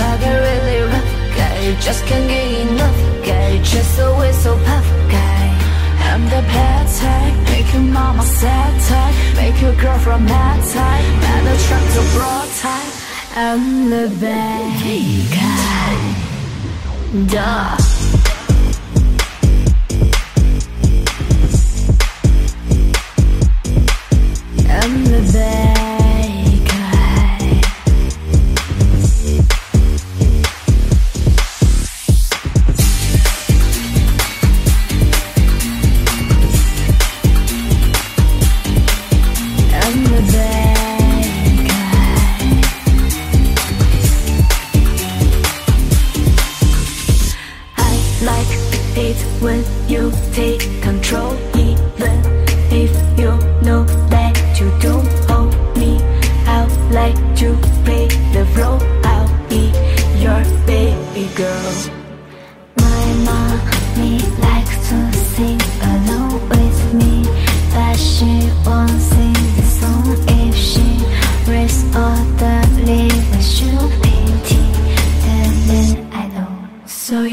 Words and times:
like 0.00 0.22
a 0.32 0.36
really 0.46 0.80
rough 0.92 1.12
guy. 1.36 1.74
Just 1.80 2.04
can't 2.06 2.28
get 2.28 2.48
enough 2.66 3.00
guy, 3.26 3.58
just 3.62 4.00
always 4.00 4.36
so 4.38 4.56
puff 4.66 4.86
guy. 5.10 5.46
I'm 6.10 6.24
the 6.24 6.42
bad 6.54 6.86
type, 7.00 7.36
make 7.50 7.72
your 7.72 7.82
mama 7.82 8.22
sad 8.22 8.72
type, 8.88 9.16
make 9.36 9.60
your 9.60 9.74
girlfriend 9.74 10.26
mad 10.26 10.60
type, 10.72 11.06
man 11.22 11.44
attractive 11.54 12.08
broad 12.14 12.48
type. 12.62 12.92
I'm 13.36 13.90
the 13.90 14.06
bad 14.20 14.64
guy. 15.34 16.24
Duh. 17.32 17.76
I'm 24.68 25.04
the 25.04 25.30
bad 25.32 25.83
when 49.44 49.62
you 49.86 50.10
take 50.32 50.62
control, 50.80 51.34
even 51.54 52.16
if 52.72 52.90
you 53.18 53.30
know 53.60 53.84
that 54.08 54.34
you 54.58 54.72
don't 54.80 55.06
own 55.30 55.50
me. 55.78 56.00
I'll 56.46 56.66
like 56.90 57.18
to 57.40 57.54
play 57.84 58.08
the 58.32 58.44
role. 58.56 59.03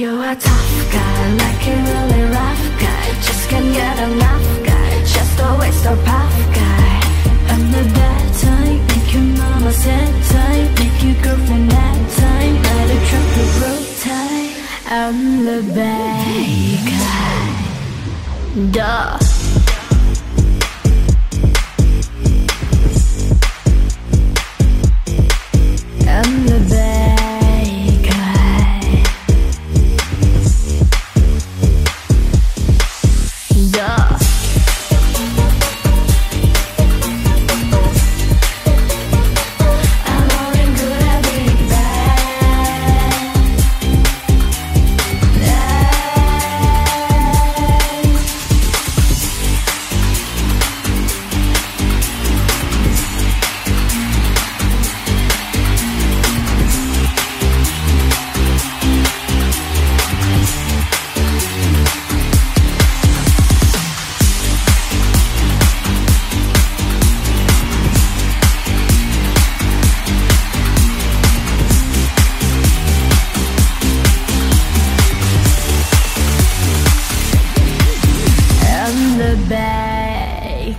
You're 0.01 0.23
a 0.23 0.35
tough 0.35 0.91
guy, 0.91 1.33
like 1.43 1.67
a 1.67 1.75
really 1.89 2.23
rough 2.33 2.65
guy. 2.81 3.05
Just 3.21 3.47
can't 3.49 3.71
get 3.71 3.99
enough 3.99 4.47
guy, 4.65 4.91
just 5.05 5.39
always 5.39 5.75
so 5.83 5.95
puff 6.07 6.35
guy. 6.59 6.93
I'm 7.51 7.63
the 7.75 7.83
bad 7.93 8.25
type, 8.41 8.81
make 8.89 9.13
your 9.13 9.27
mama 9.37 9.71
sad 9.71 10.11
type, 10.33 10.69
make 10.79 11.03
your 11.03 11.17
girlfriend 11.21 11.67
mad 11.67 11.99
type, 12.17 12.57
let 12.65 12.89
her 12.93 13.01
drop 13.09 13.27
the 13.37 13.45
road 13.61 13.87
type. 14.07 14.53
I'm 14.99 15.19
the 15.45 15.59
bad 15.75 16.79
guy. 16.93 17.45
Duh. 18.71 19.30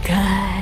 Guy. 0.05 0.62